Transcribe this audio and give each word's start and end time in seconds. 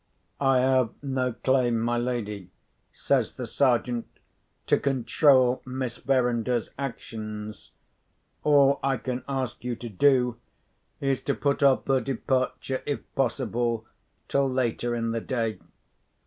"I 0.39 0.57
have 0.61 0.93
no 1.03 1.31
claim, 1.33 1.79
my 1.79 1.95
lady," 1.95 2.49
says 2.91 3.33
the 3.33 3.45
Sergeant, 3.45 4.07
"to 4.65 4.79
control 4.79 5.61
Miss 5.63 5.97
Verinder's 5.97 6.71
actions. 6.79 7.69
All 8.41 8.79
I 8.81 8.97
can 8.97 9.23
ask 9.29 9.63
you 9.63 9.75
to 9.75 9.89
do 9.89 10.37
is 10.99 11.21
to 11.25 11.35
put 11.35 11.61
off 11.61 11.85
her 11.85 12.01
departure, 12.01 12.81
if 12.87 13.01
possible, 13.13 13.85
till 14.27 14.49
later 14.49 14.95
in 14.95 15.11
the 15.11 15.21
day. 15.21 15.59